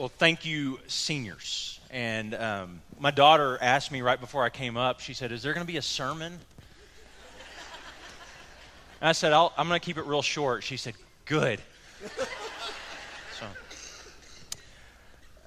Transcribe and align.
Well, 0.00 0.08
thank 0.08 0.46
you, 0.46 0.78
seniors. 0.86 1.78
And 1.90 2.34
um, 2.34 2.80
my 2.98 3.10
daughter 3.10 3.58
asked 3.60 3.92
me 3.92 4.00
right 4.00 4.18
before 4.18 4.42
I 4.42 4.48
came 4.48 4.78
up, 4.78 5.00
she 5.00 5.12
said, 5.12 5.30
Is 5.30 5.42
there 5.42 5.52
going 5.52 5.66
to 5.66 5.70
be 5.70 5.76
a 5.76 5.82
sermon? 5.82 6.32
And 6.32 6.40
I 9.02 9.12
said, 9.12 9.34
i 9.34 9.50
am 9.58 9.68
going 9.68 9.78
to 9.78 9.84
keep 9.84 9.98
it 9.98 10.06
real 10.06 10.22
short. 10.22 10.64
She 10.64 10.78
said, 10.78 10.94
Good. 11.26 11.60
so, 13.38 13.46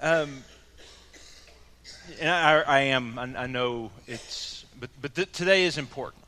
um, 0.03 0.43
and 2.19 2.29
I, 2.29 2.61
I 2.61 2.79
am, 2.81 3.17
I, 3.17 3.23
I, 3.23 3.47
know 3.47 3.89
it's, 4.05 4.65
but, 4.79 4.91
but 5.01 5.15
th- 5.15 5.31
today 5.31 5.63
is 5.63 5.79
important 5.79 6.23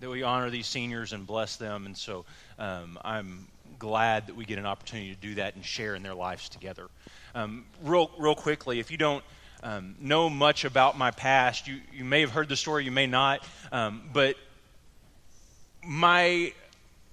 that 0.00 0.08
we 0.08 0.22
honor 0.22 0.48
these 0.48 0.66
seniors 0.66 1.12
and 1.12 1.26
bless 1.26 1.56
them. 1.56 1.84
And 1.84 1.98
so 1.98 2.24
um, 2.58 2.98
I'm 3.04 3.46
glad 3.78 4.26
that 4.26 4.36
we 4.36 4.44
get 4.44 4.58
an 4.58 4.66
opportunity 4.66 5.14
to 5.14 5.20
do 5.20 5.34
that 5.36 5.54
and 5.54 5.64
share 5.64 5.94
in 5.94 6.02
their 6.02 6.14
lives 6.14 6.48
together. 6.48 6.88
Um, 7.34 7.64
real, 7.82 8.10
real 8.18 8.34
quickly, 8.34 8.80
if 8.80 8.90
you 8.90 8.96
don't 8.96 9.24
um, 9.62 9.94
know 10.00 10.30
much 10.30 10.64
about 10.64 10.98
my 10.98 11.10
past, 11.10 11.66
you, 11.66 11.80
you 11.92 12.04
may 12.04 12.20
have 12.20 12.30
heard 12.30 12.48
the 12.48 12.56
story, 12.56 12.84
you 12.84 12.90
may 12.90 13.06
not, 13.06 13.46
um, 13.72 14.02
but 14.12 14.36
my, 15.84 16.52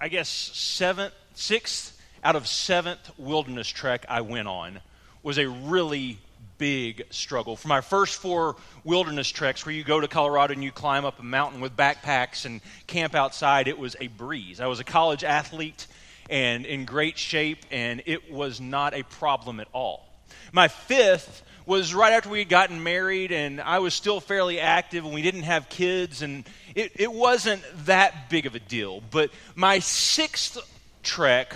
I 0.00 0.08
guess, 0.08 0.28
seventh, 0.28 1.14
sixth 1.34 2.00
out 2.22 2.36
of 2.36 2.46
seventh 2.46 3.10
wilderness 3.18 3.68
trek 3.68 4.06
I 4.08 4.20
went 4.22 4.48
on 4.48 4.80
was 5.22 5.38
a 5.38 5.48
really 5.48 6.18
big 6.58 7.04
struggle. 7.10 7.56
For 7.56 7.68
my 7.68 7.80
first 7.80 8.16
four 8.16 8.56
wilderness 8.84 9.28
treks, 9.28 9.66
where 9.66 9.74
you 9.74 9.84
go 9.84 10.00
to 10.00 10.08
Colorado 10.08 10.52
and 10.54 10.64
you 10.64 10.72
climb 10.72 11.04
up 11.04 11.20
a 11.20 11.22
mountain 11.22 11.60
with 11.60 11.76
backpacks 11.76 12.44
and 12.44 12.60
camp 12.86 13.14
outside, 13.14 13.68
it 13.68 13.78
was 13.78 13.96
a 14.00 14.08
breeze. 14.08 14.60
I 14.60 14.66
was 14.66 14.80
a 14.80 14.84
college 14.84 15.24
athlete 15.24 15.86
and 16.28 16.66
in 16.66 16.84
great 16.84 17.18
shape, 17.18 17.64
and 17.70 18.02
it 18.06 18.32
was 18.32 18.60
not 18.60 18.94
a 18.94 19.02
problem 19.04 19.60
at 19.60 19.68
all. 19.72 20.06
My 20.52 20.68
fifth 20.68 21.42
was 21.66 21.92
right 21.94 22.12
after 22.12 22.28
we 22.28 22.38
had 22.38 22.48
gotten 22.48 22.82
married, 22.82 23.32
and 23.32 23.60
I 23.60 23.80
was 23.80 23.92
still 23.92 24.20
fairly 24.20 24.60
active, 24.60 25.04
and 25.04 25.12
we 25.12 25.22
didn't 25.22 25.42
have 25.42 25.68
kids, 25.68 26.22
and 26.22 26.48
it, 26.74 26.92
it 26.94 27.12
wasn't 27.12 27.62
that 27.86 28.30
big 28.30 28.46
of 28.46 28.54
a 28.54 28.60
deal. 28.60 29.02
But 29.10 29.30
my 29.54 29.80
sixth 29.80 30.58
trek 31.02 31.54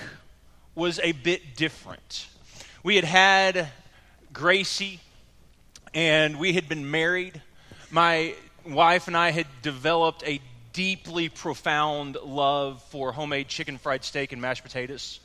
was 0.75 0.99
a 1.01 1.13
bit 1.13 1.57
different. 1.57 2.27
We 2.83 2.97
had 2.97 3.05
had 3.05 3.69
Gracie, 4.33 5.01
and 5.95 6.39
we 6.39 6.53
had 6.53 6.69
been 6.69 6.91
married. 6.91 7.41
My 7.91 8.35
wife 8.67 9.07
and 9.07 9.17
I 9.17 9.31
had 9.31 9.47
developed 9.63 10.23
a 10.27 10.41
deeply 10.73 11.29
profound 11.29 12.17
love 12.25 12.83
for 12.91 13.13
homemade 13.13 13.49
chicken 13.49 13.79
fried 13.79 14.05
steak 14.05 14.33
and 14.33 14.41
mashed 14.41 14.63
potatoes. 14.63 15.21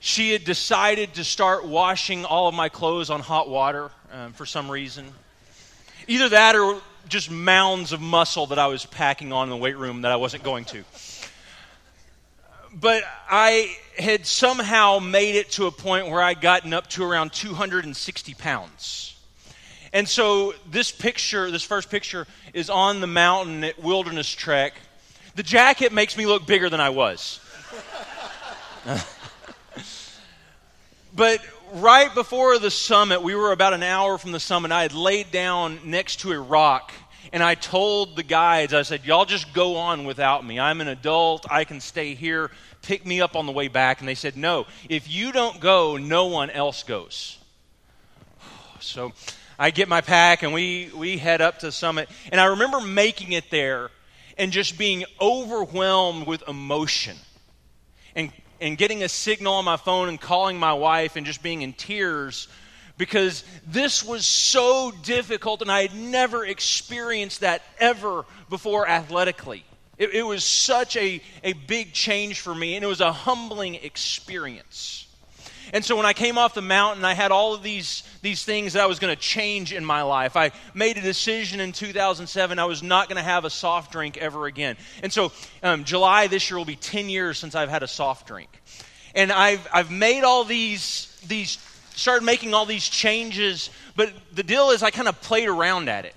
She 0.00 0.32
had 0.32 0.44
decided 0.44 1.14
to 1.14 1.24
start 1.24 1.66
washing 1.66 2.24
all 2.24 2.48
of 2.48 2.54
my 2.54 2.68
clothes 2.68 3.10
on 3.10 3.20
hot 3.20 3.48
water 3.48 3.90
um, 4.12 4.32
for 4.32 4.46
some 4.46 4.70
reason. 4.70 5.06
Either 6.06 6.28
that 6.28 6.54
or 6.54 6.80
just 7.08 7.30
mounds 7.30 7.92
of 7.92 8.00
muscle 8.00 8.46
that 8.46 8.58
I 8.58 8.66
was 8.66 8.84
packing 8.84 9.32
on 9.32 9.44
in 9.44 9.50
the 9.50 9.56
weight 9.56 9.76
room 9.76 10.02
that 10.02 10.12
I 10.12 10.16
wasn't 10.16 10.42
going 10.42 10.64
to 10.66 10.84
but 12.78 13.02
I 13.28 13.74
had 13.98 14.26
somehow 14.26 14.98
made 14.98 15.34
it 15.34 15.50
to 15.52 15.66
a 15.66 15.70
point 15.70 16.08
where 16.08 16.22
I'd 16.22 16.40
gotten 16.42 16.74
up 16.74 16.88
to 16.90 17.04
around 17.04 17.32
260 17.32 18.34
pounds. 18.34 19.15
And 19.96 20.06
so 20.06 20.52
this 20.70 20.92
picture, 20.92 21.50
this 21.50 21.62
first 21.62 21.88
picture, 21.88 22.26
is 22.52 22.68
on 22.68 23.00
the 23.00 23.06
mountain 23.06 23.64
at 23.64 23.82
Wilderness 23.82 24.28
Trek. 24.28 24.74
The 25.36 25.42
jacket 25.42 25.90
makes 25.90 26.18
me 26.18 26.26
look 26.26 26.46
bigger 26.46 26.68
than 26.68 26.80
I 26.80 26.90
was. 26.90 27.40
but 31.16 31.40
right 31.72 32.14
before 32.14 32.58
the 32.58 32.70
summit, 32.70 33.22
we 33.22 33.34
were 33.34 33.52
about 33.52 33.72
an 33.72 33.82
hour 33.82 34.18
from 34.18 34.32
the 34.32 34.38
summit. 34.38 34.70
I 34.70 34.82
had 34.82 34.92
laid 34.92 35.30
down 35.30 35.78
next 35.82 36.16
to 36.16 36.32
a 36.32 36.38
rock 36.38 36.92
and 37.32 37.42
I 37.42 37.54
told 37.54 38.16
the 38.16 38.22
guides, 38.22 38.74
I 38.74 38.82
said, 38.82 39.06
Y'all 39.06 39.24
just 39.24 39.54
go 39.54 39.76
on 39.76 40.04
without 40.04 40.44
me. 40.44 40.60
I'm 40.60 40.82
an 40.82 40.88
adult. 40.88 41.50
I 41.50 41.64
can 41.64 41.80
stay 41.80 42.14
here. 42.14 42.50
Pick 42.82 43.06
me 43.06 43.22
up 43.22 43.34
on 43.34 43.46
the 43.46 43.52
way 43.52 43.68
back. 43.68 44.00
And 44.00 44.08
they 44.08 44.14
said, 44.14 44.36
No, 44.36 44.66
if 44.90 45.10
you 45.10 45.32
don't 45.32 45.58
go, 45.58 45.96
no 45.96 46.26
one 46.26 46.50
else 46.50 46.82
goes. 46.82 47.38
So 48.78 49.14
I 49.58 49.70
get 49.70 49.88
my 49.88 50.00
pack 50.00 50.42
and 50.42 50.52
we, 50.52 50.90
we 50.94 51.18
head 51.18 51.40
up 51.40 51.60
to 51.60 51.72
summit. 51.72 52.08
And 52.30 52.40
I 52.40 52.46
remember 52.46 52.80
making 52.80 53.32
it 53.32 53.50
there 53.50 53.90
and 54.36 54.52
just 54.52 54.76
being 54.76 55.04
overwhelmed 55.20 56.26
with 56.26 56.46
emotion 56.46 57.16
and, 58.14 58.30
and 58.60 58.76
getting 58.76 59.02
a 59.02 59.08
signal 59.08 59.54
on 59.54 59.64
my 59.64 59.76
phone 59.76 60.08
and 60.08 60.20
calling 60.20 60.58
my 60.58 60.74
wife 60.74 61.16
and 61.16 61.24
just 61.24 61.42
being 61.42 61.62
in 61.62 61.72
tears 61.72 62.48
because 62.98 63.44
this 63.66 64.02
was 64.02 64.26
so 64.26 64.92
difficult 65.02 65.62
and 65.62 65.70
I 65.70 65.82
had 65.82 65.94
never 65.94 66.44
experienced 66.44 67.40
that 67.40 67.62
ever 67.78 68.24
before 68.48 68.88
athletically. 68.88 69.64
It, 69.98 70.14
it, 70.14 70.22
was 70.22 70.44
such 70.44 70.96
a, 70.96 71.22
a 71.42 71.54
big 71.54 71.94
change 71.94 72.40
for 72.40 72.54
me 72.54 72.76
and 72.76 72.84
it 72.84 72.88
was 72.88 73.00
a 73.00 73.12
humbling 73.12 73.76
experience. 73.76 75.05
And 75.72 75.84
so 75.84 75.96
when 75.96 76.06
I 76.06 76.12
came 76.12 76.38
off 76.38 76.54
the 76.54 76.62
mountain, 76.62 77.04
I 77.04 77.14
had 77.14 77.32
all 77.32 77.54
of 77.54 77.62
these, 77.62 78.02
these 78.22 78.44
things 78.44 78.74
that 78.74 78.82
I 78.82 78.86
was 78.86 78.98
going 78.98 79.14
to 79.14 79.20
change 79.20 79.72
in 79.72 79.84
my 79.84 80.02
life. 80.02 80.36
I 80.36 80.52
made 80.74 80.96
a 80.96 81.00
decision 81.00 81.60
in 81.60 81.72
2007 81.72 82.58
I 82.58 82.64
was 82.64 82.82
not 82.82 83.08
going 83.08 83.16
to 83.16 83.22
have 83.22 83.44
a 83.44 83.50
soft 83.50 83.92
drink 83.92 84.16
ever 84.16 84.46
again. 84.46 84.76
And 85.02 85.12
so 85.12 85.32
um, 85.62 85.84
July 85.84 86.26
this 86.26 86.50
year 86.50 86.58
will 86.58 86.64
be 86.64 86.76
10 86.76 87.08
years 87.08 87.38
since 87.38 87.54
I've 87.54 87.68
had 87.68 87.82
a 87.82 87.88
soft 87.88 88.26
drink. 88.26 88.62
And 89.14 89.32
I've, 89.32 89.66
I've 89.72 89.90
made 89.90 90.24
all 90.24 90.44
these, 90.44 91.20
these 91.26 91.58
started 91.96 92.24
making 92.24 92.54
all 92.54 92.66
these 92.66 92.88
changes, 92.88 93.70
but 93.96 94.12
the 94.32 94.42
deal 94.42 94.70
is 94.70 94.82
I 94.82 94.90
kind 94.90 95.08
of 95.08 95.20
played 95.22 95.48
around 95.48 95.88
at 95.88 96.04
it. 96.04 96.14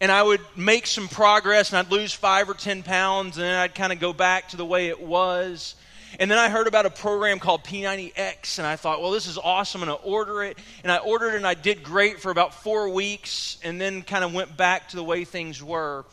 And 0.00 0.12
I 0.12 0.22
would 0.22 0.40
make 0.54 0.86
some 0.86 1.08
progress 1.08 1.70
and 1.70 1.78
I'd 1.78 1.90
lose 1.90 2.12
five 2.12 2.48
or 2.48 2.54
10 2.54 2.82
pounds, 2.82 3.36
and 3.36 3.44
then 3.44 3.56
I'd 3.56 3.74
kind 3.74 3.92
of 3.92 3.98
go 3.98 4.12
back 4.12 4.50
to 4.50 4.56
the 4.56 4.64
way 4.64 4.88
it 4.88 5.00
was. 5.00 5.74
And 6.18 6.30
then 6.30 6.38
I 6.38 6.48
heard 6.48 6.66
about 6.66 6.86
a 6.86 6.90
program 6.90 7.38
called 7.38 7.62
P90X, 7.64 8.58
and 8.58 8.66
I 8.66 8.76
thought, 8.76 9.02
well, 9.02 9.10
this 9.10 9.26
is 9.26 9.36
awesome. 9.36 9.82
I'm 9.82 9.88
going 9.88 9.98
to 9.98 10.04
order 10.04 10.42
it. 10.42 10.58
And 10.82 10.90
I 10.90 10.96
ordered 10.96 11.34
it, 11.34 11.36
and 11.36 11.46
I 11.46 11.54
did 11.54 11.82
great 11.82 12.20
for 12.20 12.30
about 12.30 12.54
four 12.54 12.88
weeks, 12.88 13.58
and 13.62 13.78
then 13.80 14.02
kind 14.02 14.24
of 14.24 14.32
went 14.32 14.56
back 14.56 14.88
to 14.90 14.96
the 14.96 15.04
way 15.04 15.24
things 15.24 15.62
were. 15.62 16.06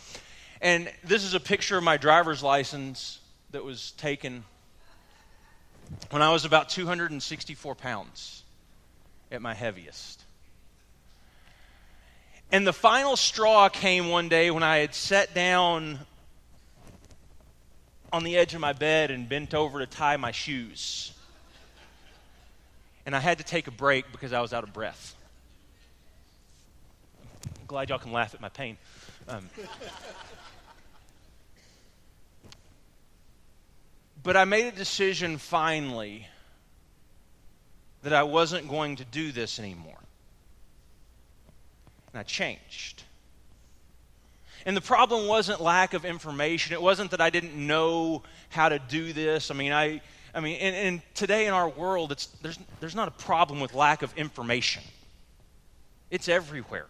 And 0.62 0.92
this 1.04 1.24
is 1.24 1.34
a 1.34 1.40
picture 1.40 1.78
of 1.78 1.84
my 1.84 1.98
driver's 1.98 2.44
license 2.44 3.20
that 3.52 3.64
was 3.64 3.92
taken 3.92 4.44
when 6.10 6.22
I 6.22 6.32
was 6.32 6.44
about 6.44 6.70
264 6.70 7.76
pounds 7.76 8.44
at 9.32 9.42
my 9.42 9.54
heaviest. 9.54 10.24
And 12.52 12.68
the 12.68 12.74
final 12.74 13.16
straw 13.16 13.70
came 13.70 14.10
one 14.10 14.30
day 14.30 14.52
when 14.52 14.64
I 14.64 14.78
had 14.78 14.94
sat 14.94 15.34
down 15.34 16.00
on 18.14 18.24
the 18.24 18.38
edge 18.38 18.54
of 18.54 18.62
my 18.62 18.74
bed 18.74 19.10
and 19.10 19.28
bent 19.28 19.56
over 19.56 19.80
to 19.80 19.88
tie 19.88 20.18
my 20.18 20.32
shoes. 20.32 21.12
And 23.08 23.16
I 23.16 23.20
had 23.20 23.40
to 23.40 23.44
take 23.44 23.68
a 23.68 23.72
break 23.72 24.10
because 24.12 24.32
I 24.32 24.40
was 24.40 24.54
out 24.54 24.64
of 24.64 24.72
breath. 24.72 25.16
I'm 27.60 27.66
glad 27.66 27.90
y'all 27.90 27.98
can 27.98 28.12
laugh 28.12 28.36
at 28.36 28.40
my 28.40 28.50
pain. 28.50 28.78
Um, 29.28 29.50
but 34.22 34.38
I 34.38 34.46
made 34.46 34.68
a 34.68 34.72
decision 34.72 35.38
finally 35.40 36.28
that 38.04 38.14
I 38.14 38.24
wasn't 38.24 38.70
going 38.70 38.98
to 38.98 39.06
do 39.06 39.32
this 39.32 39.60
anymore. 39.60 40.00
And 42.14 42.20
I 42.20 42.24
changed. 42.24 43.03
And 44.66 44.78
the 44.78 44.82
problem 44.82 45.28
wasn't 45.28 45.62
lack 45.62 45.94
of 45.94 46.06
information. 46.06 46.74
It 46.74 46.82
wasn't 46.82 47.12
that 47.12 47.22
I 47.22 47.30
didn't 47.30 47.56
know 47.56 48.24
how 48.50 48.70
to 48.70 48.80
do 48.80 49.12
this. 49.12 49.52
I 49.52 49.54
mean, 49.54 49.72
I, 49.72 50.02
I 50.34 50.40
mean, 50.40 50.58
and, 50.60 50.76
and 50.76 51.02
today 51.14 51.48
in 51.48 51.54
our 51.54 51.68
world, 51.68 52.12
it's, 52.12 52.28
there's, 52.42 52.58
there's 52.80 52.96
not 52.96 53.08
a 53.08 53.12
problem 53.12 53.60
with 53.60 53.74
lack 53.74 54.02
of 54.02 54.16
information. 54.18 54.84
It's 56.10 56.30
everywhere. 56.30 56.86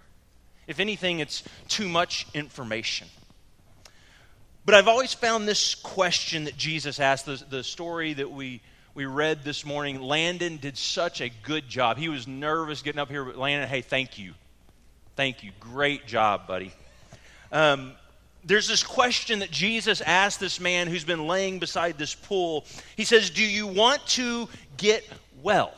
If 0.67 0.79
anything, 0.79 1.19
it's 1.19 1.43
too 1.67 1.89
much 1.89 2.27
information. 2.33 3.07
But 4.65 4.75
I've 4.75 4.87
always 4.87 5.13
found 5.13 5.47
this 5.47 5.75
question 5.75 6.45
that 6.45 6.55
Jesus 6.55 6.99
asked, 6.99 7.25
the, 7.25 7.43
the 7.49 7.63
story 7.63 8.13
that 8.13 8.31
we 8.31 8.61
we 8.95 9.05
read 9.05 9.43
this 9.43 9.65
morning, 9.65 10.01
Landon 10.01 10.57
did 10.57 10.77
such 10.77 11.19
a 11.19 11.29
good 11.41 11.67
job. 11.67 11.97
He 11.97 12.09
was 12.09 12.27
nervous 12.27 12.83
getting 12.83 12.99
up 12.99 13.09
here, 13.09 13.25
but 13.25 13.37
Landon, 13.37 13.67
hey, 13.67 13.81
thank 13.81 14.19
you. 14.19 14.33
Thank 15.15 15.43
you. 15.43 15.51
Great 15.59 16.05
job, 16.05 16.47
buddy. 16.47 16.71
Um, 17.53 17.93
there's 18.43 18.67
this 18.67 18.83
question 18.83 19.39
that 19.39 19.51
Jesus 19.51 20.01
asked 20.01 20.39
this 20.39 20.59
man 20.59 20.87
who's 20.87 21.05
been 21.05 21.27
laying 21.27 21.59
beside 21.59 21.97
this 21.97 22.13
pool. 22.13 22.65
He 22.97 23.05
says, 23.05 23.29
Do 23.29 23.43
you 23.43 23.67
want 23.67 24.05
to 24.07 24.49
get 24.75 25.07
well? 25.41 25.73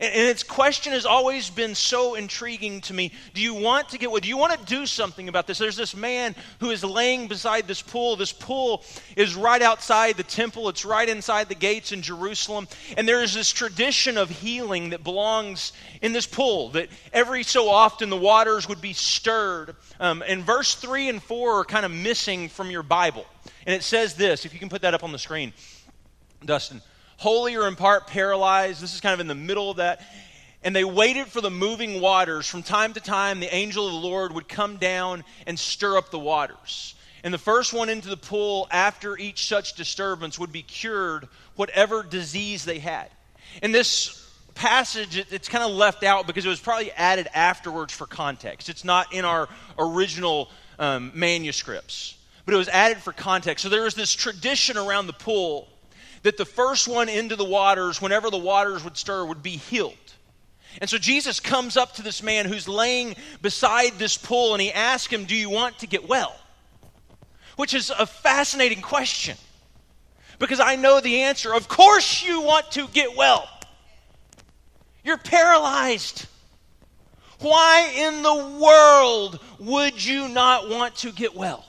And, 0.00 0.28
its 0.28 0.42
question 0.42 0.92
has 0.92 1.06
always 1.06 1.50
been 1.50 1.74
so 1.74 2.14
intriguing 2.14 2.80
to 2.82 2.94
me. 2.94 3.12
Do 3.34 3.40
you 3.40 3.54
want 3.54 3.88
to 3.90 3.98
get 3.98 4.10
what? 4.10 4.22
Do 4.22 4.28
you 4.28 4.36
want 4.36 4.58
to 4.58 4.64
do 4.66 4.86
something 4.86 5.28
about 5.28 5.46
this? 5.46 5.58
There's 5.58 5.76
this 5.76 5.96
man 5.96 6.34
who 6.60 6.70
is 6.70 6.84
laying 6.84 7.28
beside 7.28 7.66
this 7.66 7.82
pool. 7.82 8.16
This 8.16 8.32
pool 8.32 8.84
is 9.16 9.34
right 9.34 9.60
outside 9.60 10.16
the 10.16 10.22
temple, 10.22 10.68
it's 10.68 10.84
right 10.84 11.08
inside 11.08 11.48
the 11.48 11.54
gates 11.54 11.92
in 11.92 12.02
Jerusalem. 12.02 12.68
And 12.96 13.08
there 13.08 13.22
is 13.22 13.34
this 13.34 13.50
tradition 13.50 14.16
of 14.16 14.30
healing 14.30 14.90
that 14.90 15.02
belongs 15.02 15.72
in 16.02 16.12
this 16.12 16.26
pool, 16.26 16.70
that 16.70 16.88
every 17.12 17.42
so 17.42 17.68
often 17.68 18.10
the 18.10 18.16
waters 18.16 18.68
would 18.68 18.80
be 18.80 18.92
stirred. 18.92 19.74
Um, 19.98 20.22
and 20.26 20.44
verse 20.44 20.74
3 20.74 21.08
and 21.08 21.22
4 21.22 21.60
are 21.60 21.64
kind 21.64 21.84
of 21.84 21.92
missing 21.92 22.48
from 22.48 22.70
your 22.70 22.82
Bible. 22.82 23.26
And 23.66 23.74
it 23.74 23.82
says 23.82 24.14
this, 24.14 24.44
if 24.44 24.52
you 24.52 24.60
can 24.60 24.68
put 24.68 24.82
that 24.82 24.94
up 24.94 25.02
on 25.02 25.12
the 25.12 25.18
screen, 25.18 25.52
Dustin 26.44 26.80
wholly 27.18 27.56
or 27.56 27.68
in 27.68 27.76
part 27.76 28.06
paralyzed. 28.06 28.80
This 28.80 28.94
is 28.94 29.00
kind 29.00 29.12
of 29.12 29.20
in 29.20 29.26
the 29.26 29.34
middle 29.34 29.70
of 29.70 29.76
that. 29.76 30.00
And 30.62 30.74
they 30.74 30.84
waited 30.84 31.26
for 31.26 31.40
the 31.40 31.50
moving 31.50 32.00
waters. 32.00 32.48
From 32.48 32.62
time 32.62 32.94
to 32.94 33.00
time, 33.00 33.40
the 33.40 33.54
angel 33.54 33.86
of 33.86 33.92
the 33.92 33.98
Lord 33.98 34.32
would 34.32 34.48
come 34.48 34.76
down 34.76 35.24
and 35.46 35.58
stir 35.58 35.98
up 35.98 36.10
the 36.10 36.18
waters. 36.18 36.94
And 37.22 37.34
the 37.34 37.38
first 37.38 37.72
one 37.72 37.88
into 37.88 38.08
the 38.08 38.16
pool 38.16 38.68
after 38.70 39.16
each 39.18 39.46
such 39.46 39.74
disturbance 39.74 40.38
would 40.38 40.52
be 40.52 40.62
cured, 40.62 41.28
whatever 41.56 42.02
disease 42.02 42.64
they 42.64 42.78
had. 42.78 43.10
In 43.62 43.72
this 43.72 44.24
passage, 44.54 45.16
it's 45.16 45.48
kind 45.48 45.64
of 45.64 45.72
left 45.72 46.04
out 46.04 46.26
because 46.26 46.44
it 46.46 46.48
was 46.48 46.60
probably 46.60 46.92
added 46.92 47.28
afterwards 47.34 47.92
for 47.92 48.06
context. 48.06 48.68
It's 48.68 48.84
not 48.84 49.12
in 49.12 49.24
our 49.24 49.48
original 49.78 50.50
um, 50.78 51.10
manuscripts, 51.14 52.16
but 52.44 52.54
it 52.54 52.58
was 52.58 52.68
added 52.68 52.98
for 52.98 53.12
context. 53.12 53.62
So 53.62 53.68
there 53.68 53.82
was 53.82 53.94
this 53.94 54.12
tradition 54.12 54.76
around 54.76 55.08
the 55.08 55.12
pool 55.12 55.68
that 56.22 56.36
the 56.36 56.44
first 56.44 56.88
one 56.88 57.08
into 57.08 57.36
the 57.36 57.44
waters, 57.44 58.00
whenever 58.00 58.30
the 58.30 58.38
waters 58.38 58.84
would 58.84 58.96
stir, 58.96 59.24
would 59.24 59.42
be 59.42 59.56
healed. 59.56 59.94
And 60.80 60.88
so 60.88 60.98
Jesus 60.98 61.40
comes 61.40 61.76
up 61.76 61.94
to 61.94 62.02
this 62.02 62.22
man 62.22 62.46
who's 62.46 62.68
laying 62.68 63.16
beside 63.42 63.98
this 63.98 64.16
pool 64.16 64.54
and 64.54 64.62
he 64.62 64.72
asks 64.72 65.12
him, 65.12 65.24
Do 65.24 65.34
you 65.34 65.50
want 65.50 65.78
to 65.80 65.86
get 65.86 66.08
well? 66.08 66.36
Which 67.56 67.74
is 67.74 67.90
a 67.90 68.06
fascinating 68.06 68.82
question 68.82 69.36
because 70.38 70.60
I 70.60 70.76
know 70.76 71.00
the 71.00 71.22
answer. 71.22 71.54
Of 71.54 71.68
course, 71.68 72.22
you 72.24 72.42
want 72.42 72.70
to 72.72 72.86
get 72.88 73.16
well. 73.16 73.48
You're 75.04 75.18
paralyzed. 75.18 76.26
Why 77.40 77.92
in 77.94 78.22
the 78.22 78.58
world 78.60 79.40
would 79.58 80.04
you 80.04 80.28
not 80.28 80.68
want 80.68 80.96
to 80.96 81.12
get 81.12 81.34
well? 81.34 81.64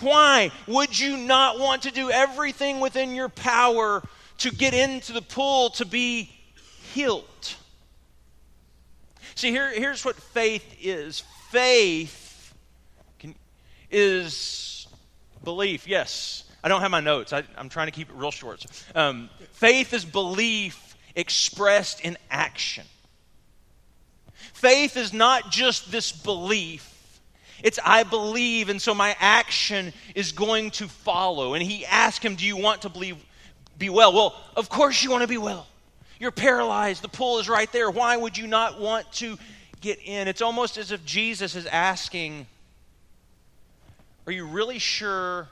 Why 0.00 0.50
would 0.66 0.98
you 0.98 1.16
not 1.16 1.58
want 1.58 1.82
to 1.82 1.90
do 1.90 2.10
everything 2.10 2.80
within 2.80 3.14
your 3.14 3.28
power 3.28 4.02
to 4.38 4.50
get 4.50 4.74
into 4.74 5.12
the 5.12 5.22
pool 5.22 5.70
to 5.70 5.84
be 5.84 6.30
healed? 6.92 7.24
See, 9.34 9.50
here, 9.50 9.72
here's 9.72 10.04
what 10.04 10.16
faith 10.16 10.64
is 10.80 11.22
faith 11.50 12.54
can, 13.18 13.34
is 13.90 14.88
belief. 15.44 15.86
Yes, 15.86 16.44
I 16.62 16.68
don't 16.68 16.80
have 16.80 16.90
my 16.90 17.00
notes, 17.00 17.32
I, 17.32 17.44
am 17.56 17.68
trying 17.68 17.86
to 17.86 17.92
keep 17.92 18.10
it 18.10 18.14
real 18.14 18.30
short. 18.30 18.66
Um, 18.94 19.30
faith 19.52 19.94
is 19.94 20.04
belief 20.04 20.96
expressed 21.14 22.00
in 22.00 22.16
action. 22.30 22.84
Faith 24.54 24.96
is 24.96 25.12
not 25.12 25.50
just 25.50 25.90
this 25.92 26.10
belief 26.10 26.97
it's 27.62 27.78
I 27.84 28.02
believe, 28.04 28.68
and 28.68 28.80
so 28.80 28.94
my 28.94 29.16
action 29.18 29.92
is 30.14 30.32
going 30.32 30.70
to 30.72 30.88
follow. 30.88 31.54
And 31.54 31.62
he 31.62 31.84
asked 31.84 32.24
him, 32.24 32.36
Do 32.36 32.46
you 32.46 32.56
want 32.56 32.82
to 32.82 32.88
believe, 32.88 33.16
be 33.78 33.90
well? 33.90 34.12
Well, 34.12 34.34
of 34.56 34.68
course 34.68 35.02
you 35.02 35.10
want 35.10 35.22
to 35.22 35.28
be 35.28 35.38
well. 35.38 35.66
You're 36.20 36.30
paralyzed. 36.30 37.02
The 37.02 37.08
pool 37.08 37.38
is 37.38 37.48
right 37.48 37.70
there. 37.72 37.90
Why 37.90 38.16
would 38.16 38.36
you 38.36 38.46
not 38.46 38.80
want 38.80 39.10
to 39.14 39.38
get 39.80 40.00
in? 40.04 40.28
It's 40.28 40.42
almost 40.42 40.78
as 40.78 40.92
if 40.92 41.04
Jesus 41.04 41.54
is 41.54 41.66
asking, 41.66 42.46
Are 44.26 44.32
you 44.32 44.46
really 44.46 44.78
sure 44.78 45.48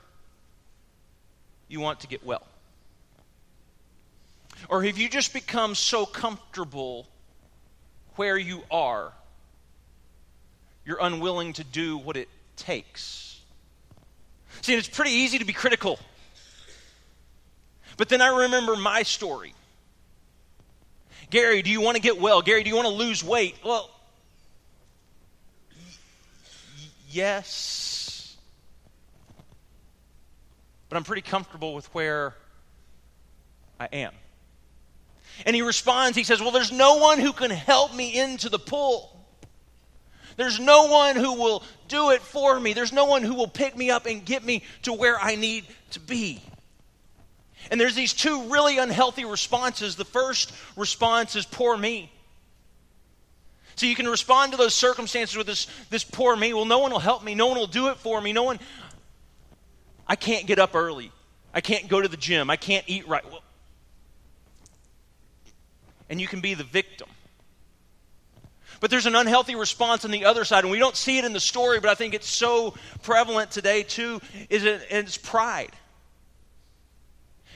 you 1.67 1.79
want 1.79 2.01
to 2.01 2.07
get 2.07 2.25
well? 2.25 2.45
Or 4.69 4.83
have 4.83 4.97
you 4.97 5.07
just 5.07 5.33
become 5.33 5.75
so 5.75 6.05
comfortable 6.05 7.07
where 8.15 8.37
you 8.37 8.63
are 8.71 9.13
you're 10.87 10.97
unwilling 11.01 11.51
to 11.51 11.65
do 11.65 11.97
what 11.97 12.15
it 12.15 12.29
takes. 12.55 13.41
See, 14.61 14.73
it's 14.73 14.87
pretty 14.87 15.11
easy 15.11 15.37
to 15.37 15.45
be 15.45 15.51
critical. 15.51 15.99
But 17.97 18.07
then 18.07 18.21
I 18.21 18.43
remember 18.43 18.77
my 18.77 19.03
story. 19.03 19.53
Gary, 21.29 21.61
do 21.61 21.69
you 21.69 21.81
want 21.81 21.97
to 21.97 22.01
get 22.01 22.21
well? 22.21 22.41
Gary, 22.41 22.63
do 22.63 22.69
you 22.69 22.75
want 22.75 22.87
to 22.87 22.93
lose 22.93 23.21
weight? 23.21 23.57
Well, 23.65 23.91
y- 25.75 25.83
yes. 27.09 28.37
But 30.87 30.95
I'm 30.95 31.03
pretty 31.03 31.21
comfortable 31.21 31.73
with 31.73 31.93
where 31.93 32.33
I 33.77 33.89
am. 33.91 34.13
And 35.45 35.53
he 35.53 35.63
responds, 35.63 36.15
he 36.17 36.23
says, 36.23 36.39
Well, 36.39 36.51
there's 36.51 36.71
no 36.71 36.95
one 36.95 37.19
who 37.19 37.33
can 37.33 37.51
help 37.51 37.93
me 37.93 38.17
into 38.17 38.47
the 38.47 38.57
pool. 38.57 39.16
There's 40.37 40.59
no 40.59 40.85
one 40.85 41.15
who 41.15 41.33
will 41.33 41.63
do 41.87 42.11
it 42.11 42.21
for 42.21 42.59
me. 42.59 42.73
There's 42.73 42.93
no 42.93 43.05
one 43.05 43.23
who 43.23 43.33
will 43.33 43.47
pick 43.47 43.75
me 43.75 43.89
up 43.89 44.05
and 44.05 44.23
get 44.23 44.43
me 44.43 44.63
to 44.83 44.93
where 44.93 45.19
I 45.19 45.35
need 45.35 45.65
to 45.91 45.99
be. 45.99 46.41
And 47.69 47.81
there's 47.81 47.95
these 47.95 48.13
two 48.13 48.43
really 48.49 48.77
unhealthy 48.77 49.25
responses. 49.25 49.95
The 49.95 50.05
first 50.05 50.53
response 50.75 51.35
is 51.35 51.45
poor 51.45 51.75
me. 51.75 52.11
So 53.75 53.85
you 53.85 53.95
can 53.95 54.07
respond 54.07 54.51
to 54.53 54.57
those 54.57 54.73
circumstances 54.73 55.35
with 55.35 55.47
this, 55.47 55.67
this 55.89 56.03
poor 56.03 56.35
me. 56.35 56.53
Well, 56.53 56.65
no 56.65 56.79
one 56.79 56.91
will 56.91 56.99
help 56.99 57.23
me. 57.23 57.35
No 57.35 57.47
one 57.47 57.57
will 57.57 57.67
do 57.67 57.89
it 57.89 57.97
for 57.97 58.21
me. 58.21 58.31
No 58.31 58.43
one. 58.43 58.59
I 60.07 60.15
can't 60.15 60.47
get 60.47 60.59
up 60.59 60.75
early. 60.75 61.11
I 61.53 61.61
can't 61.61 61.87
go 61.87 61.99
to 61.99 62.07
the 62.07 62.17
gym. 62.17 62.49
I 62.49 62.55
can't 62.55 62.85
eat 62.87 63.07
right. 63.07 63.23
Well, 63.29 63.43
and 66.09 66.21
you 66.21 66.27
can 66.27 66.41
be 66.41 66.53
the 66.53 66.63
victim. 66.63 67.09
But 68.79 68.91
there's 68.91 69.05
an 69.05 69.15
unhealthy 69.15 69.55
response 69.55 70.05
on 70.05 70.11
the 70.11 70.25
other 70.25 70.45
side, 70.45 70.63
and 70.63 70.71
we 70.71 70.79
don't 70.79 70.95
see 70.95 71.17
it 71.17 71.25
in 71.25 71.33
the 71.33 71.39
story, 71.39 71.79
but 71.79 71.89
I 71.89 71.95
think 71.95 72.13
it's 72.13 72.29
so 72.29 72.75
prevalent 73.01 73.51
today 73.51 73.83
too, 73.83 74.21
is 74.49 74.65
it, 74.65 74.85
it's 74.89 75.17
pride. 75.17 75.71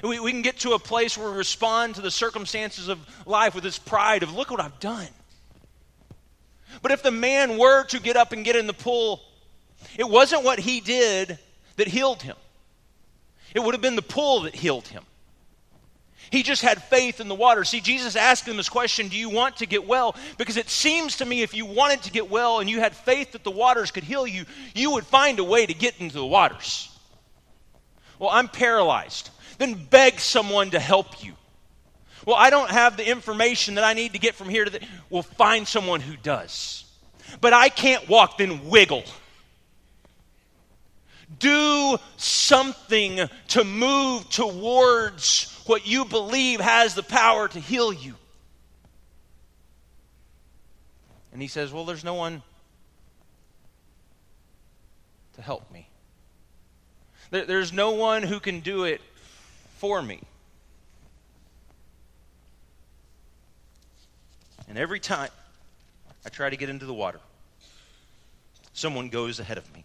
We, 0.03 0.19
we 0.19 0.31
can 0.31 0.41
get 0.41 0.59
to 0.59 0.73
a 0.73 0.79
place 0.79 1.17
where 1.17 1.29
we 1.29 1.37
respond 1.37 1.95
to 1.95 2.01
the 2.01 2.09
circumstances 2.09 2.87
of 2.87 2.99
life 3.27 3.53
with 3.53 3.63
this 3.63 3.77
pride 3.77 4.23
of, 4.23 4.33
look 4.33 4.49
what 4.49 4.59
I've 4.59 4.79
done. 4.79 5.07
But 6.81 6.91
if 6.91 7.03
the 7.03 7.11
man 7.11 7.57
were 7.57 7.83
to 7.85 7.99
get 7.99 8.17
up 8.17 8.31
and 8.31 8.43
get 8.43 8.55
in 8.55 8.65
the 8.65 8.73
pool, 8.73 9.21
it 9.97 10.09
wasn't 10.09 10.43
what 10.43 10.59
he 10.59 10.79
did 10.79 11.37
that 11.75 11.87
healed 11.87 12.23
him. 12.23 12.35
It 13.53 13.59
would 13.59 13.73
have 13.73 13.81
been 13.81 13.95
the 13.95 14.01
pool 14.01 14.41
that 14.41 14.55
healed 14.55 14.87
him. 14.87 15.03
He 16.29 16.43
just 16.43 16.61
had 16.61 16.81
faith 16.83 17.19
in 17.19 17.27
the 17.27 17.35
water. 17.35 17.63
See, 17.63 17.81
Jesus 17.81 18.15
asked 18.15 18.47
him 18.47 18.57
this 18.57 18.69
question 18.69 19.09
Do 19.09 19.17
you 19.17 19.29
want 19.29 19.57
to 19.57 19.65
get 19.65 19.87
well? 19.87 20.15
Because 20.37 20.57
it 20.57 20.69
seems 20.69 21.17
to 21.17 21.25
me 21.25 21.41
if 21.41 21.53
you 21.53 21.65
wanted 21.65 22.03
to 22.03 22.11
get 22.11 22.29
well 22.29 22.59
and 22.59 22.69
you 22.69 22.79
had 22.79 22.95
faith 22.95 23.33
that 23.33 23.43
the 23.43 23.51
waters 23.51 23.91
could 23.91 24.03
heal 24.03 24.27
you, 24.27 24.45
you 24.73 24.91
would 24.91 25.05
find 25.05 25.39
a 25.39 25.43
way 25.43 25.65
to 25.65 25.73
get 25.73 25.99
into 25.99 26.15
the 26.15 26.25
waters. 26.25 26.89
Well, 28.19 28.29
I'm 28.29 28.47
paralyzed. 28.47 29.29
Then 29.57 29.73
beg 29.89 30.19
someone 30.19 30.71
to 30.71 30.79
help 30.79 31.23
you. 31.23 31.33
Well, 32.25 32.35
I 32.35 32.49
don't 32.49 32.69
have 32.69 32.97
the 32.97 33.09
information 33.09 33.75
that 33.75 33.83
I 33.83 33.93
need 33.93 34.13
to 34.13 34.19
get 34.19 34.35
from 34.35 34.47
here 34.47 34.63
to 34.63 34.71
there. 34.71 34.81
Well, 35.09 35.23
find 35.23 35.67
someone 35.67 36.01
who 36.01 36.15
does. 36.17 36.85
But 37.39 37.53
I 37.53 37.69
can't 37.69 38.07
walk, 38.07 38.37
then 38.37 38.69
wiggle. 38.69 39.03
Do 41.39 41.97
something 42.17 43.29
to 43.49 43.63
move 43.63 44.29
towards 44.29 45.61
what 45.65 45.87
you 45.87 46.05
believe 46.05 46.59
has 46.59 46.95
the 46.95 47.03
power 47.03 47.47
to 47.47 47.59
heal 47.59 47.93
you. 47.93 48.15
And 51.31 51.41
he 51.41 51.47
says, 51.47 51.71
Well, 51.71 51.85
there's 51.85 52.03
no 52.03 52.15
one 52.15 52.41
to 55.35 55.41
help 55.41 55.71
me. 55.71 55.87
there's 57.29 57.71
no 57.71 57.91
one 57.91 58.23
who 58.23 58.39
can 58.39 58.59
do 58.59 58.83
it 58.83 59.01
for 59.77 60.01
me. 60.01 60.21
And 64.67 64.77
every 64.77 64.99
time 64.99 65.29
I 66.25 66.29
try 66.29 66.49
to 66.49 66.55
get 66.55 66.69
into 66.69 66.85
the 66.85 66.93
water, 66.93 67.19
someone 68.73 69.09
goes 69.09 69.39
ahead 69.39 69.57
of 69.57 69.73
me. 69.73 69.83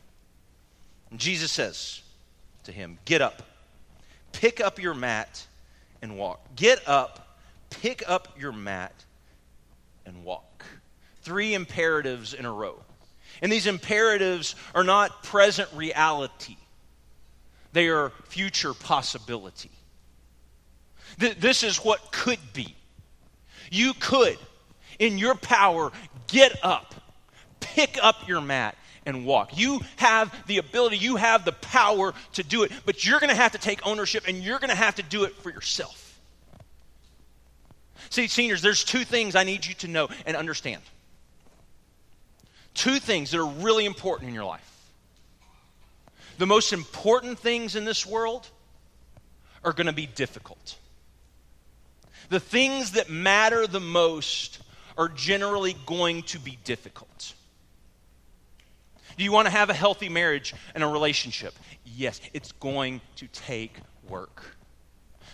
And 1.16 1.20
Jesus 1.22 1.50
says 1.50 2.02
to 2.64 2.72
him, 2.72 2.98
Get 3.06 3.22
up, 3.22 3.42
pick 4.32 4.60
up 4.60 4.78
your 4.78 4.92
mat, 4.92 5.46
and 6.02 6.18
walk. 6.18 6.54
Get 6.56 6.86
up, 6.86 7.38
pick 7.70 8.02
up 8.06 8.36
your 8.38 8.52
mat, 8.52 8.92
and 10.04 10.24
walk. 10.24 10.66
Three 11.22 11.54
imperatives 11.54 12.34
in 12.34 12.44
a 12.44 12.52
row. 12.52 12.82
And 13.40 13.50
these 13.50 13.66
imperatives 13.66 14.56
are 14.74 14.84
not 14.84 15.22
present 15.22 15.70
reality, 15.72 16.58
they 17.72 17.88
are 17.88 18.12
future 18.28 18.74
possibility. 18.74 19.70
Th- 21.18 21.38
this 21.38 21.62
is 21.62 21.78
what 21.78 22.12
could 22.12 22.40
be. 22.52 22.76
You 23.70 23.94
could, 23.94 24.36
in 24.98 25.16
your 25.16 25.34
power, 25.34 25.92
get 26.26 26.62
up, 26.62 26.94
pick 27.60 27.98
up 28.02 28.28
your 28.28 28.42
mat, 28.42 28.76
and 29.06 29.24
walk. 29.24 29.56
You 29.56 29.80
have 29.96 30.34
the 30.46 30.58
ability, 30.58 30.98
you 30.98 31.16
have 31.16 31.44
the 31.44 31.52
power 31.52 32.12
to 32.34 32.42
do 32.42 32.64
it, 32.64 32.72
but 32.84 33.06
you're 33.06 33.20
going 33.20 33.30
to 33.30 33.36
have 33.36 33.52
to 33.52 33.58
take 33.58 33.86
ownership 33.86 34.24
and 34.28 34.42
you're 34.42 34.58
going 34.58 34.70
to 34.70 34.76
have 34.76 34.96
to 34.96 35.02
do 35.02 35.24
it 35.24 35.34
for 35.36 35.50
yourself. 35.50 36.20
See, 38.10 38.26
seniors, 38.28 38.62
there's 38.62 38.84
two 38.84 39.04
things 39.04 39.34
I 39.34 39.44
need 39.44 39.64
you 39.64 39.74
to 39.76 39.88
know 39.88 40.08
and 40.26 40.36
understand. 40.36 40.82
Two 42.74 42.98
things 42.98 43.30
that 43.30 43.40
are 43.40 43.46
really 43.46 43.86
important 43.86 44.28
in 44.28 44.34
your 44.34 44.44
life. 44.44 44.62
The 46.38 46.46
most 46.46 46.72
important 46.72 47.38
things 47.38 47.76
in 47.76 47.84
this 47.84 48.04
world 48.04 48.48
are 49.64 49.72
going 49.72 49.86
to 49.86 49.92
be 49.92 50.06
difficult. 50.06 50.76
The 52.28 52.40
things 52.40 52.92
that 52.92 53.08
matter 53.08 53.66
the 53.66 53.80
most 53.80 54.58
are 54.98 55.08
generally 55.08 55.76
going 55.86 56.22
to 56.24 56.38
be 56.38 56.58
difficult. 56.64 57.34
Do 59.16 59.24
you 59.24 59.32
want 59.32 59.46
to 59.46 59.50
have 59.50 59.70
a 59.70 59.74
healthy 59.74 60.08
marriage 60.08 60.54
and 60.74 60.84
a 60.84 60.86
relationship? 60.86 61.54
Yes, 61.84 62.20
it's 62.32 62.52
going 62.52 63.00
to 63.16 63.26
take 63.28 63.74
work. 64.08 64.56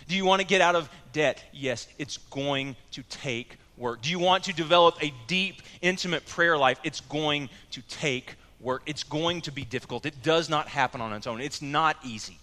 Do 0.07 0.15
you 0.15 0.25
want 0.25 0.41
to 0.41 0.47
get 0.47 0.61
out 0.61 0.75
of 0.75 0.89
debt? 1.11 1.43
Yes, 1.53 1.87
it's 1.97 2.17
going 2.17 2.75
to 2.91 3.03
take 3.03 3.57
work. 3.77 4.01
Do 4.01 4.09
you 4.09 4.19
want 4.19 4.45
to 4.45 4.53
develop 4.53 5.01
a 5.01 5.13
deep, 5.27 5.61
intimate 5.81 6.25
prayer 6.25 6.57
life? 6.57 6.79
It's 6.83 7.01
going 7.01 7.49
to 7.71 7.81
take 7.83 8.35
work. 8.59 8.83
It's 8.85 9.03
going 9.03 9.41
to 9.41 9.51
be 9.51 9.65
difficult. 9.65 10.05
It 10.05 10.23
does 10.23 10.49
not 10.49 10.67
happen 10.67 11.01
on 11.01 11.13
its 11.13 11.27
own. 11.27 11.41
It's 11.41 11.61
not 11.61 11.97
easy. 12.03 12.37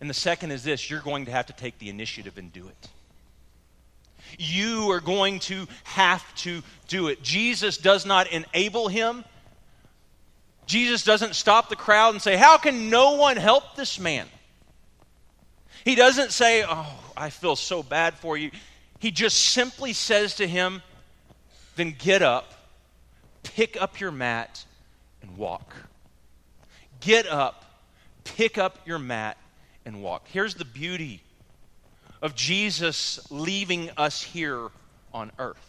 And 0.00 0.08
the 0.08 0.14
second 0.14 0.52
is 0.52 0.64
this 0.64 0.90
you're 0.90 1.00
going 1.00 1.26
to 1.26 1.30
have 1.30 1.46
to 1.46 1.52
take 1.52 1.78
the 1.78 1.88
initiative 1.88 2.38
and 2.38 2.52
do 2.52 2.68
it. 2.68 2.88
You 4.38 4.90
are 4.90 5.00
going 5.00 5.38
to 5.40 5.66
have 5.84 6.34
to 6.36 6.62
do 6.86 7.08
it. 7.08 7.22
Jesus 7.22 7.78
does 7.78 8.04
not 8.04 8.30
enable 8.30 8.88
him, 8.88 9.24
Jesus 10.68 11.02
doesn't 11.02 11.34
stop 11.34 11.70
the 11.70 11.76
crowd 11.76 12.10
and 12.10 12.22
say, 12.22 12.36
How 12.36 12.58
can 12.58 12.90
no 12.90 13.14
one 13.14 13.38
help 13.38 13.74
this 13.74 13.98
man? 13.98 14.26
He 15.84 15.94
doesn't 15.94 16.30
say, 16.30 16.62
Oh, 16.68 16.86
I 17.16 17.30
feel 17.30 17.56
so 17.56 17.82
bad 17.82 18.14
for 18.18 18.36
you. 18.36 18.50
He 18.98 19.10
just 19.10 19.38
simply 19.38 19.94
says 19.94 20.36
to 20.36 20.46
him, 20.46 20.82
Then 21.74 21.96
get 21.98 22.20
up, 22.20 22.52
pick 23.42 23.80
up 23.80 23.98
your 23.98 24.10
mat, 24.10 24.64
and 25.22 25.38
walk. 25.38 25.74
Get 27.00 27.26
up, 27.26 27.64
pick 28.24 28.58
up 28.58 28.78
your 28.86 28.98
mat, 28.98 29.38
and 29.86 30.02
walk. 30.02 30.28
Here's 30.28 30.54
the 30.54 30.66
beauty 30.66 31.22
of 32.20 32.34
Jesus 32.34 33.26
leaving 33.30 33.90
us 33.96 34.22
here 34.22 34.68
on 35.14 35.32
earth 35.38 35.67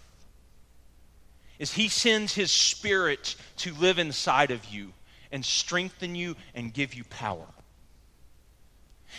is 1.59 1.73
he 1.73 1.89
sends 1.89 2.33
his 2.33 2.51
spirit 2.51 3.35
to 3.57 3.73
live 3.75 3.99
inside 3.99 4.49
of 4.49 4.65
you 4.65 4.93
and 5.31 5.45
strengthen 5.45 6.15
you 6.15 6.35
and 6.55 6.73
give 6.73 6.93
you 6.93 7.03
power. 7.03 7.45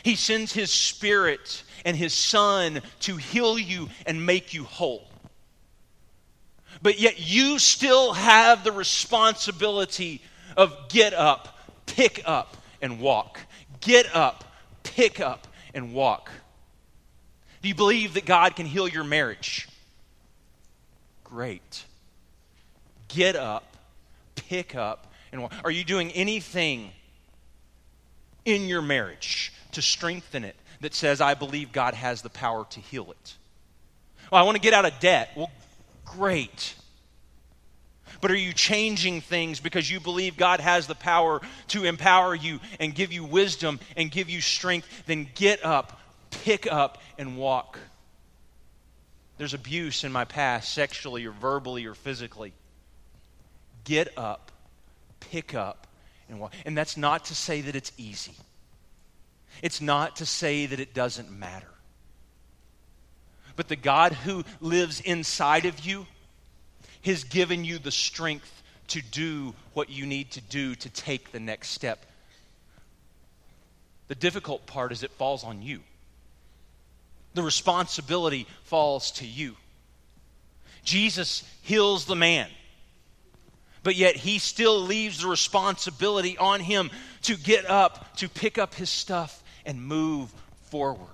He 0.02 0.16
sends 0.16 0.52
his 0.52 0.70
spirit 0.70 1.62
and 1.84 1.96
his 1.96 2.14
son 2.14 2.80
to 3.00 3.16
heal 3.16 3.58
you 3.58 3.90
and 4.06 4.24
make 4.24 4.54
you 4.54 4.64
whole. 4.64 5.06
But 6.82 6.98
yet 6.98 7.20
you 7.20 7.58
still 7.58 8.14
have 8.14 8.64
the 8.64 8.72
responsibility 8.72 10.22
of 10.56 10.88
get 10.88 11.12
up, 11.12 11.58
pick 11.84 12.22
up, 12.24 12.56
and 12.80 13.00
walk. 13.00 13.38
Get 13.80 14.14
up, 14.16 14.44
pick 14.82 15.20
up, 15.20 15.46
and 15.74 15.92
walk. 15.92 16.30
Do 17.60 17.68
you 17.68 17.74
believe 17.74 18.14
that 18.14 18.24
God 18.24 18.56
can 18.56 18.64
heal 18.64 18.88
your 18.88 19.04
marriage? 19.04 19.68
Great 21.24 21.84
get 23.14 23.36
up, 23.36 23.76
pick 24.34 24.74
up, 24.74 25.12
and 25.32 25.42
walk. 25.42 25.52
Are 25.64 25.70
you 25.70 25.84
doing 25.84 26.10
anything 26.12 26.90
in 28.44 28.66
your 28.66 28.82
marriage 28.82 29.52
to 29.72 29.82
strengthen 29.82 30.44
it 30.44 30.56
that 30.80 30.94
says, 30.94 31.20
I 31.20 31.34
believe 31.34 31.72
God 31.72 31.94
has 31.94 32.22
the 32.22 32.30
power 32.30 32.66
to 32.70 32.80
heal 32.80 33.10
it? 33.10 33.36
Well, 34.30 34.40
I 34.40 34.44
want 34.44 34.56
to 34.56 34.62
get 34.62 34.74
out 34.74 34.84
of 34.84 34.98
debt. 35.00 35.30
Well, 35.36 35.50
great. 36.04 36.74
But 38.20 38.30
are 38.30 38.36
you 38.36 38.52
changing 38.52 39.20
things 39.20 39.60
because 39.60 39.90
you 39.90 40.00
believe 40.00 40.36
God 40.36 40.60
has 40.60 40.86
the 40.86 40.94
power 40.94 41.40
to 41.68 41.84
empower 41.84 42.34
you 42.34 42.60
and 42.78 42.94
give 42.94 43.12
you 43.12 43.24
wisdom 43.24 43.80
and 43.96 44.10
give 44.10 44.28
you 44.28 44.40
strength? 44.40 45.04
Then 45.06 45.28
get 45.34 45.64
up, 45.64 46.00
pick 46.30 46.70
up, 46.70 46.98
and 47.18 47.36
walk. 47.36 47.78
There's 49.38 49.54
abuse 49.54 50.04
in 50.04 50.12
my 50.12 50.24
past, 50.26 50.74
sexually 50.74 51.24
or 51.24 51.32
verbally 51.32 51.86
or 51.86 51.94
physically 51.94 52.52
get 53.84 54.16
up, 54.16 54.52
pick 55.20 55.54
up, 55.54 55.86
and 56.28 56.40
walk. 56.40 56.54
And 56.64 56.76
that's 56.76 56.96
not 56.96 57.26
to 57.26 57.34
say 57.34 57.60
that 57.62 57.76
it's 57.76 57.92
easy. 57.96 58.34
It's 59.62 59.80
not 59.80 60.16
to 60.16 60.26
say 60.26 60.66
that 60.66 60.80
it 60.80 60.94
doesn't 60.94 61.30
matter. 61.30 61.66
But 63.56 63.68
the 63.68 63.76
God 63.76 64.12
who 64.12 64.44
lives 64.60 65.00
inside 65.00 65.66
of 65.66 65.80
you 65.80 66.06
has 67.04 67.24
given 67.24 67.64
you 67.64 67.78
the 67.78 67.90
strength 67.90 68.62
to 68.88 69.02
do 69.02 69.54
what 69.74 69.90
you 69.90 70.06
need 70.06 70.30
to 70.32 70.40
do 70.40 70.74
to 70.74 70.90
take 70.90 71.32
the 71.32 71.40
next 71.40 71.70
step. 71.70 72.04
The 74.08 74.14
difficult 74.14 74.66
part 74.66 74.92
is 74.92 75.02
it 75.02 75.12
falls 75.12 75.44
on 75.44 75.62
you. 75.62 75.80
The 77.34 77.42
responsibility 77.42 78.46
falls 78.64 79.12
to 79.12 79.26
you. 79.26 79.56
Jesus 80.82 81.44
heals 81.62 82.06
the 82.06 82.16
man 82.16 82.48
but 83.82 83.96
yet 83.96 84.16
he 84.16 84.38
still 84.38 84.80
leaves 84.80 85.22
the 85.22 85.28
responsibility 85.28 86.36
on 86.38 86.60
him 86.60 86.90
to 87.22 87.36
get 87.36 87.68
up, 87.68 88.16
to 88.16 88.28
pick 88.28 88.58
up 88.58 88.74
his 88.74 88.90
stuff, 88.90 89.42
and 89.64 89.82
move 89.82 90.32
forward. 90.70 91.06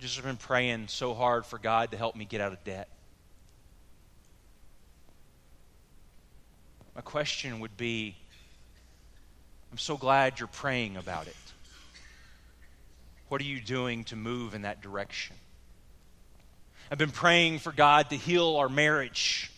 Just 0.00 0.22
been 0.22 0.36
praying 0.36 0.86
so 0.88 1.14
hard 1.14 1.44
for 1.44 1.58
God 1.58 1.90
to 1.90 1.96
help 1.96 2.14
me 2.14 2.24
get 2.24 2.40
out 2.40 2.52
of 2.52 2.62
debt. 2.62 2.88
My 6.94 7.00
question 7.00 7.60
would 7.60 7.76
be 7.76 8.16
I'm 9.70 9.78
so 9.78 9.96
glad 9.96 10.38
you're 10.38 10.48
praying 10.48 10.96
about 10.96 11.26
it. 11.26 11.36
What 13.28 13.40
are 13.40 13.44
you 13.44 13.60
doing 13.60 14.04
to 14.04 14.16
move 14.16 14.54
in 14.54 14.62
that 14.62 14.80
direction? 14.80 15.36
I've 16.90 16.98
been 16.98 17.10
praying 17.10 17.58
for 17.58 17.70
God 17.70 18.10
to 18.10 18.16
heal 18.16 18.56
our 18.56 18.70
marriage. 18.70 19.50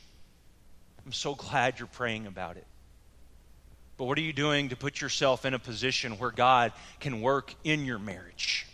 I'm 1.10 1.14
so 1.14 1.34
glad 1.34 1.80
you're 1.80 1.88
praying 1.88 2.28
about 2.28 2.56
it. 2.56 2.64
But 3.96 4.04
what 4.04 4.16
are 4.16 4.20
you 4.20 4.32
doing 4.32 4.68
to 4.68 4.76
put 4.76 5.00
yourself 5.00 5.44
in 5.44 5.54
a 5.54 5.58
position 5.58 6.12
where 6.18 6.30
God 6.30 6.72
can 7.00 7.20
work 7.20 7.52
in 7.64 7.84
your 7.84 7.98
marriage? 7.98 8.64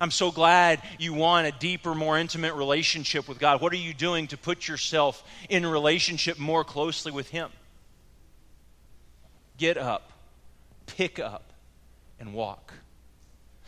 I'm 0.00 0.10
so 0.10 0.30
glad 0.30 0.80
you 0.98 1.12
want 1.12 1.46
a 1.46 1.52
deeper, 1.52 1.94
more 1.94 2.16
intimate 2.16 2.54
relationship 2.54 3.28
with 3.28 3.38
God. 3.38 3.60
What 3.60 3.74
are 3.74 3.76
you 3.76 3.92
doing 3.92 4.28
to 4.28 4.38
put 4.38 4.66
yourself 4.66 5.22
in 5.50 5.66
relationship 5.66 6.38
more 6.38 6.64
closely 6.64 7.12
with 7.12 7.28
Him? 7.28 7.50
Get 9.58 9.76
up, 9.76 10.10
pick 10.86 11.18
up, 11.18 11.52
and 12.18 12.32
walk. 12.32 12.72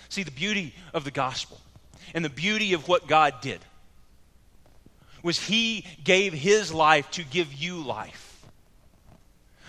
See, 0.08 0.22
the 0.22 0.30
beauty 0.30 0.74
of 0.94 1.04
the 1.04 1.10
gospel 1.10 1.60
and 2.14 2.24
the 2.24 2.30
beauty 2.30 2.72
of 2.72 2.88
what 2.88 3.06
God 3.06 3.42
did 3.42 3.60
was 5.22 5.38
he 5.38 5.86
gave 6.02 6.32
his 6.32 6.72
life 6.72 7.10
to 7.12 7.24
give 7.24 7.52
you 7.52 7.82
life. 7.82 8.28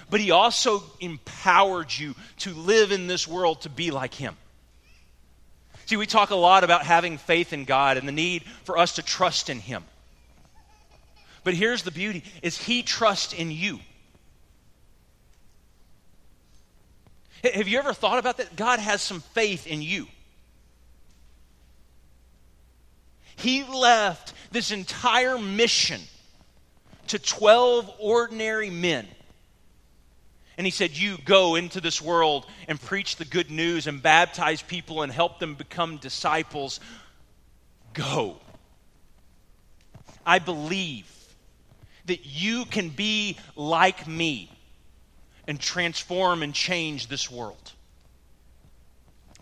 But 0.10 0.20
he 0.20 0.32
also 0.32 0.84
empowered 1.00 1.92
you 1.92 2.16
to 2.40 2.54
live 2.54 2.92
in 2.92 3.08
this 3.08 3.28
world 3.28 3.62
to 3.62 3.70
be 3.70 3.92
like 3.92 4.14
him. 4.14 4.36
See, 5.86 5.98
we 5.98 6.06
talk 6.06 6.30
a 6.30 6.36
lot 6.36 6.64
about 6.64 6.84
having 6.84 7.18
faith 7.18 7.54
in 7.54 7.66
God 7.66 7.98
and 7.98 8.08
the 8.08 8.12
need 8.12 8.44
for 8.64 8.78
us 8.78 8.96
to 8.96 9.02
trust 9.02 9.50
in 9.50 9.60
him. 9.60 9.84
But 11.44 11.54
here's 11.54 11.84
the 11.84 11.92
beauty 11.92 12.24
is 12.42 12.58
he 12.58 12.84
trusts 12.84 13.34
in 13.34 13.52
you. 13.52 13.80
Have 17.44 17.68
you 17.68 17.78
ever 17.78 17.94
thought 17.94 18.20
about 18.20 18.38
that? 18.38 18.56
God 18.56 18.80
has 18.80 19.02
some 19.02 19.20
faith 19.20 19.68
in 19.68 19.82
you. 19.82 20.08
He 23.36 23.64
left 23.64 24.34
this 24.54 24.72
entire 24.72 25.38
mission 25.38 26.00
to 27.08 27.20
12 27.20 27.92
ordinary 28.00 28.70
men. 28.70 29.08
And 30.58 30.66
he 30.66 30.72
said, 30.72 30.92
You 30.92 31.18
go 31.26 31.56
into 31.56 31.82
this 31.82 32.02
world 32.02 32.46
and 32.68 32.80
preach 32.80 33.16
the 33.16 33.26
good 33.26 33.50
news 33.50 33.88
and 33.88 34.02
baptize 34.02 34.62
people 34.62 35.02
and 35.02 35.12
help 35.12 35.40
them 35.40 35.56
become 35.56 35.98
disciples. 35.98 36.80
Go. 37.94 38.38
I 40.26 40.38
believe 40.40 41.10
that 42.06 42.26
you 42.26 42.66
can 42.66 42.90
be 42.90 43.38
like 43.56 44.08
me 44.08 44.52
and 45.48 45.60
transform 45.60 46.44
and 46.44 46.54
change 46.54 47.08
this 47.08 47.30
world. 47.30 47.72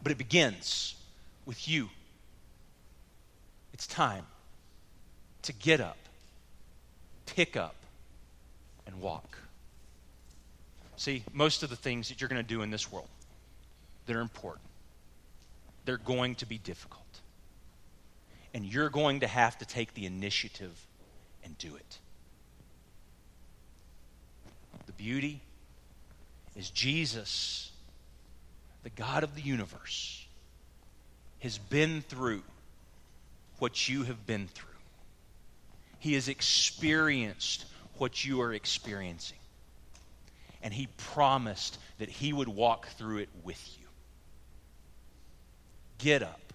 But 0.02 0.14
it 0.14 0.18
begins 0.18 0.96
with 1.46 1.68
you. 1.68 1.90
It's 3.74 3.86
time 3.86 4.26
to 5.44 5.54
get 5.54 5.82
up, 5.82 5.98
pick 7.26 7.56
up, 7.58 7.76
and 8.86 9.02
walk. 9.02 9.38
See, 10.98 11.24
most 11.34 11.64
of 11.64 11.70
the 11.70 11.76
things 11.76 12.10
that 12.10 12.22
you're 12.22 12.28
going 12.28 12.42
to 12.42 12.48
do 12.48 12.62
in 12.62 12.70
this 12.70 12.92
world 12.92 13.08
they're 14.06 14.20
important, 14.20 14.66
they're 15.86 15.98
going 15.98 16.36
to 16.36 16.46
be 16.46 16.58
difficult. 16.58 17.06
And 18.54 18.66
you're 18.66 18.90
going 18.90 19.22
to 19.22 19.28
have 19.28 19.58
to 19.60 19.66
take 19.66 19.94
the 19.94 20.06
initiative 20.06 20.86
and 21.44 21.58
do 21.58 21.76
it. 21.76 21.98
The 24.86 24.92
beauty 24.92 25.40
is 26.56 26.70
Jesus, 26.70 27.72
the 28.84 28.90
God 28.90 29.24
of 29.24 29.36
the 29.36 29.42
universe, 29.42 30.26
has 31.40 31.58
been 31.58 32.02
through 32.02 32.44
what 33.60 33.88
you 33.88 34.04
have 34.04 34.26
been 34.26 34.48
through. 34.48 34.71
He 36.02 36.16
has 36.16 36.28
experienced 36.30 37.66
what 38.00 38.26
you 38.26 38.42
are 38.42 38.54
experiencing. 38.54 39.38
And 40.64 40.74
He 40.74 40.88
promised 40.98 41.78
that 42.00 42.10
He 42.10 42.34
would 42.34 42.48
walk 42.48 42.88
through 42.98 43.20
it 43.20 43.30
with 43.44 43.64
you. 43.80 43.86
Get 46.00 46.24
up, 46.24 46.54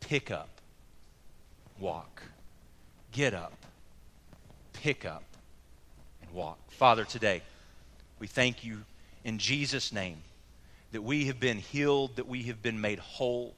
pick 0.00 0.32
up, 0.32 0.48
walk. 1.78 2.24
Get 3.12 3.34
up, 3.34 3.54
pick 4.72 5.04
up, 5.04 5.22
and 6.20 6.32
walk. 6.32 6.58
Father, 6.72 7.04
today, 7.04 7.40
we 8.18 8.26
thank 8.26 8.64
you 8.64 8.78
in 9.22 9.38
Jesus' 9.38 9.92
name 9.92 10.18
that 10.90 11.02
we 11.02 11.26
have 11.26 11.38
been 11.38 11.58
healed, 11.58 12.16
that 12.16 12.26
we 12.26 12.42
have 12.44 12.60
been 12.60 12.80
made 12.80 12.98
whole. 12.98 13.54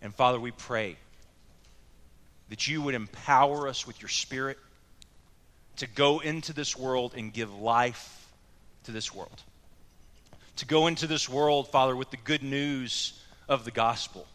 And 0.00 0.14
Father, 0.14 0.38
we 0.38 0.52
pray 0.52 0.98
that 2.50 2.66
you 2.66 2.82
would 2.82 2.94
empower 2.94 3.68
us 3.68 3.86
with 3.86 4.00
your 4.00 4.08
Spirit 4.08 4.58
to 5.76 5.86
go 5.86 6.20
into 6.20 6.52
this 6.52 6.76
world 6.76 7.14
and 7.16 7.32
give 7.32 7.52
life 7.54 8.28
to 8.84 8.92
this 8.92 9.14
world. 9.14 9.42
To 10.56 10.66
go 10.66 10.86
into 10.86 11.06
this 11.06 11.28
world, 11.28 11.68
Father, 11.70 11.94
with 11.94 12.10
the 12.10 12.16
good 12.16 12.42
news 12.42 13.20
of 13.48 13.64
the 13.64 13.70
gospel. 13.70 14.26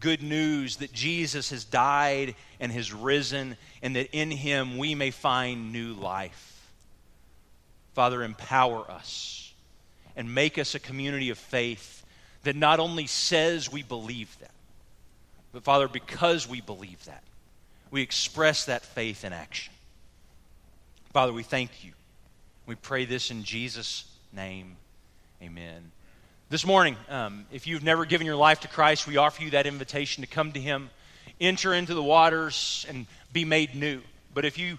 Good 0.00 0.22
news 0.22 0.76
that 0.76 0.92
Jesus 0.92 1.50
has 1.50 1.64
died 1.64 2.34
and 2.60 2.72
has 2.72 2.92
risen, 2.92 3.56
and 3.82 3.96
that 3.96 4.10
in 4.12 4.30
him 4.30 4.78
we 4.78 4.94
may 4.94 5.10
find 5.10 5.72
new 5.72 5.92
life. 5.92 6.70
Father, 7.94 8.22
empower 8.22 8.88
us 8.90 9.52
and 10.16 10.34
make 10.34 10.58
us 10.58 10.74
a 10.74 10.80
community 10.80 11.30
of 11.30 11.38
faith 11.38 12.04
that 12.44 12.56
not 12.56 12.80
only 12.80 13.06
says 13.06 13.70
we 13.70 13.82
believe 13.82 14.36
that, 14.40 14.52
but 15.58 15.64
Father, 15.64 15.88
because 15.88 16.48
we 16.48 16.60
believe 16.60 17.04
that, 17.06 17.24
we 17.90 18.00
express 18.00 18.66
that 18.66 18.84
faith 18.84 19.24
in 19.24 19.32
action. 19.32 19.74
Father, 21.12 21.32
we 21.32 21.42
thank 21.42 21.84
you. 21.84 21.90
We 22.66 22.76
pray 22.76 23.06
this 23.06 23.32
in 23.32 23.42
Jesus' 23.42 24.04
name. 24.32 24.76
Amen. 25.42 25.90
This 26.48 26.64
morning, 26.64 26.96
um, 27.08 27.44
if 27.50 27.66
you've 27.66 27.82
never 27.82 28.04
given 28.04 28.24
your 28.24 28.36
life 28.36 28.60
to 28.60 28.68
Christ, 28.68 29.08
we 29.08 29.16
offer 29.16 29.42
you 29.42 29.50
that 29.50 29.66
invitation 29.66 30.22
to 30.22 30.28
come 30.28 30.52
to 30.52 30.60
Him, 30.60 30.90
enter 31.40 31.74
into 31.74 31.92
the 31.92 32.04
waters, 32.04 32.86
and 32.88 33.06
be 33.32 33.44
made 33.44 33.74
new. 33.74 34.00
But 34.32 34.44
if 34.44 34.58
you 34.58 34.78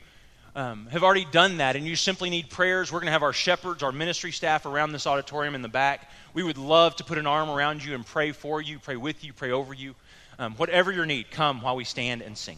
um, 0.55 0.88
have 0.91 1.03
already 1.03 1.25
done 1.25 1.57
that 1.57 1.75
and 1.75 1.86
you 1.86 1.98
simply 1.98 2.29
need 2.29 2.50
prayers, 2.50 2.89
we're 2.89 3.00
going 3.00 3.07
to 3.07 3.12
have 3.12 3.21
our 3.21 3.33
shepherds, 3.33 3.83
our 3.83 3.91
ministry 3.91 4.31
staff 4.31 4.65
around 4.65 4.93
this 4.93 5.05
auditorium 5.05 5.55
in 5.55 5.62
the 5.62 5.67
back. 5.67 6.09
We 6.33 6.41
would 6.41 6.57
love 6.57 6.95
to 6.95 7.03
put 7.03 7.17
an 7.17 7.27
arm 7.27 7.50
around 7.50 7.83
you 7.83 7.95
and 7.95 8.05
pray 8.05 8.31
for 8.31 8.62
you, 8.62 8.79
pray 8.79 8.95
with 8.95 9.25
you, 9.25 9.33
pray 9.33 9.51
over 9.51 9.74
you. 9.74 9.93
Um, 10.39 10.55
whatever 10.55 10.89
your 10.89 11.05
need, 11.05 11.31
come 11.31 11.62
while 11.62 11.75
we 11.75 11.84
stand 11.84 12.22
and 12.22 12.38
sing. 12.38 12.48